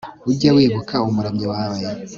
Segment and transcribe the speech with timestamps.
[0.29, 1.81] ujye wibuka umuremyi wawe